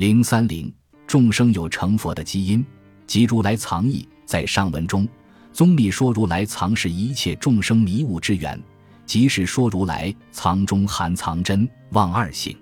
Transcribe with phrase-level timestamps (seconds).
[0.00, 0.72] 零三零，
[1.06, 2.64] 众生有成佛的基因，
[3.06, 4.08] 即如来藏意。
[4.24, 5.06] 在上文中，
[5.52, 8.58] 宗密说如来藏是一切众生迷悟之源，
[9.04, 12.56] 即是说如来藏中含藏真妄二性。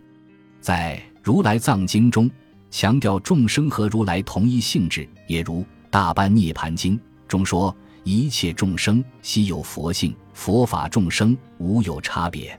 [0.61, 2.29] 在《如来藏经》中，
[2.73, 5.61] 强调众生和如来同一性质，也如
[5.91, 6.99] 《大般涅盘经》
[7.29, 12.59] 中说：“一切众生悉有佛性，佛法众生无有差别。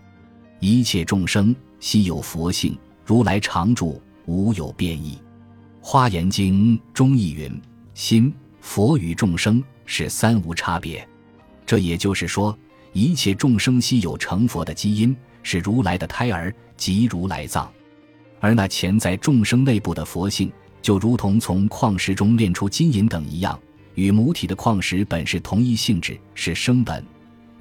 [0.61, 5.15] 一切众生悉有佛性，如来常住，无有变异。”
[5.91, 7.59] 《华严经》中亦云
[7.95, 11.07] ：“心。”佛与众生是三无差别，
[11.65, 12.55] 这也就是说，
[12.91, 17.71] 一切众生悉有成佛的基因，是如来的胎儿，即如来藏。
[18.41, 23.57] 而那潜在众生内部的佛性，就如同从矿石中炼出金银等一样，
[23.95, 27.03] 与母体的矿石本是同一性质，是生本，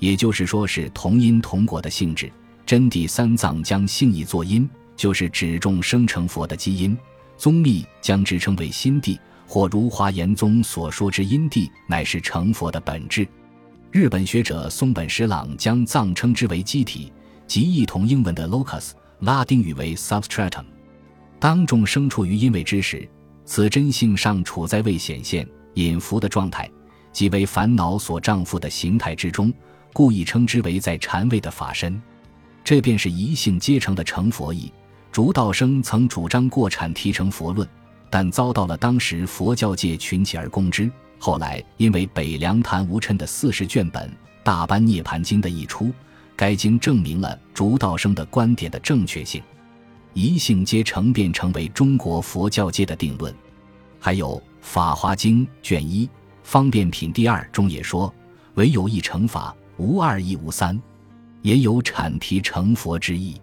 [0.01, 2.31] 也就是说是同因同果的性质。
[2.67, 6.95] 真谛三藏将性义作因，就是指众生成佛的基因。
[7.39, 9.19] 宗密将之称为心地。
[9.51, 13.27] 或如华严宗所说之因地，乃是成佛的本质。
[13.91, 17.11] 日本学者松本十朗将藏称之为基体，
[17.47, 18.91] 即异同英文的 locus，
[19.21, 20.67] 拉丁语为 substratum。
[21.41, 23.09] 当众生处于因位之时，
[23.47, 26.71] 此真性尚处在未显现、隐伏的状态，
[27.11, 29.51] 即为烦恼所丈夫的形态之中，
[29.95, 31.99] 故意称之为在禅位的法身。
[32.63, 34.71] 这便是一性皆成的成佛意。
[35.11, 37.69] 竺道生曾主张过产提成佛论。
[38.11, 40.91] 但遭到了当时佛教界群起而攻之。
[41.19, 44.09] 后来因为北凉谭无琛的四十卷本
[44.43, 45.93] 《大般涅盘经》的一出，
[46.35, 49.43] 该经证明了竺道生的观点的正确性，
[50.15, 53.35] 一性皆成便成为中国佛教界的定论。
[54.01, 56.07] 还有《法华经》卷一
[56.43, 58.11] 《方便品》第二中也说
[58.55, 60.81] ：“唯有一成法，无二亦无三。”
[61.43, 63.41] 也有产提成佛之意。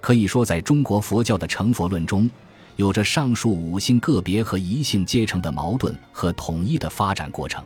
[0.00, 2.28] 可以说，在中国佛教的成佛论中。
[2.76, 7.60] 有着上述五性个别和一性阶层的矛盾和统一的发展过程，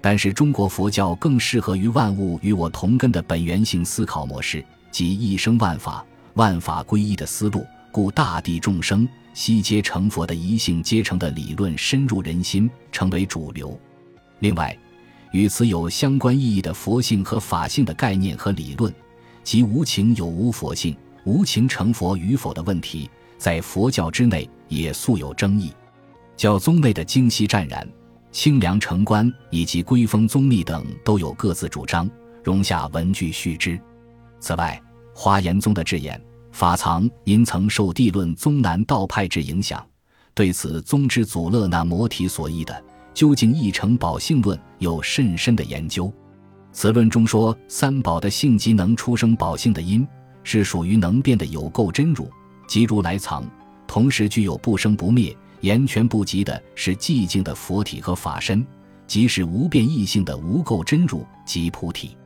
[0.00, 13.76] 但是中国佛教更适合于万物与我同根的本源性思考模式，即一生万法、万法归一的思路，故大地众生悉皆成佛的一性阶层的理论深入人心，成为主流。
[14.38, 14.78] 另外，
[15.32, 18.94] 与此有相关意义的佛性和法性的概念和理论，
[19.42, 20.96] 即无情有无佛性、
[21.26, 23.10] 无情成佛与否的问题。
[23.36, 25.70] 在佛教之内也素有争议，
[26.38, 27.86] 教宗内的精细湛然、
[28.32, 32.08] 清凉澄观以及归峰宗密等都有各自主张，
[32.42, 33.78] 容下文句续之。
[34.40, 34.80] 此外，
[35.14, 36.18] 华严宗的智眼、
[36.50, 39.86] 法藏因曾受地论宗南道派之影响，
[40.32, 42.72] 对此宗之祖勒那摩提所译的
[43.12, 46.10] 《究竟义成宝性论》有甚深的研究。
[46.72, 50.06] 此论中说，三宝的性即能出生宝性的因，
[50.46, 52.30] 是属于能变的有垢真如。
[52.68, 53.44] 即如来藏，
[53.88, 58.64] 同时具有不生不灭、言权不及的是寂静的佛体和法身，
[59.08, 62.16] 即是无变异性的无垢真如即菩提，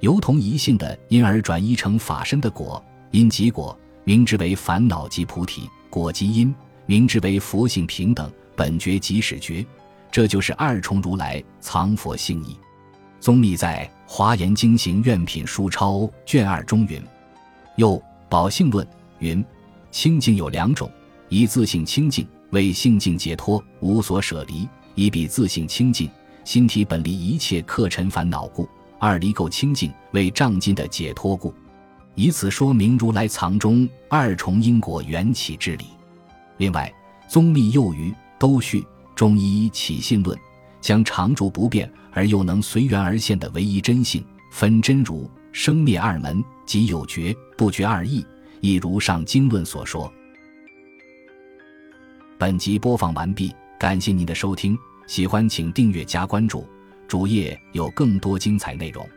[0.00, 6.52] 由同一性的因而转移成法身的果，因即果，名之为烦恼即菩提；果即因，
[6.86, 9.64] 名之为佛性平等本觉即始觉。
[10.10, 12.56] 这就是二重如来藏佛性义。
[13.20, 17.00] 宗密在《华严经行愿品书钞》卷二中云
[17.80, 18.86] ：“又宝性论
[19.20, 19.42] 云。”
[19.90, 20.88] 清净有两种，
[21.28, 26.08] 一自性清净，为性净解脱，无所舍离；一比自性清净，
[26.44, 28.68] 心体本离一切客尘烦恼故。
[29.00, 31.52] 二离垢清净，为障尽的解脱故。
[32.14, 35.86] 以此说明如来藏中二重因果缘起之理。
[36.58, 36.92] 另外，
[37.28, 38.86] 宗密又于都序
[39.16, 40.38] 中医起信论，
[40.80, 48.24] 将常住不变而又能随缘而现的唯一真性分真如生灭二门，即有觉不觉二义。
[48.60, 50.12] 亦如上经论所说。
[52.36, 56.66] 本集播放完毕，感谢您的收听，喜欢请订阅加关注，
[57.08, 59.08] 主页有更多精彩内容。